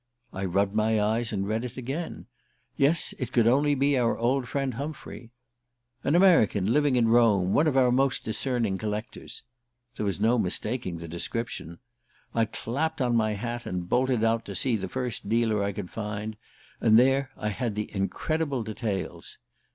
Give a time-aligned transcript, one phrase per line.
[0.33, 2.25] I rubbed my eyes and read again.
[2.75, 5.29] Yes, it could only be our old friend Humphrey.
[6.03, 7.53] "An American living in Rome...
[7.53, 9.43] one of our most discerning collectors";
[9.95, 11.77] there was no mistaking the description.
[12.33, 15.91] I clapped on my hat and bolted out to see the first dealer I could
[15.91, 16.35] find;
[16.79, 19.37] and there I had the incredible details.